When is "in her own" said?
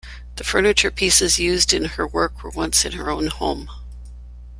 2.85-3.27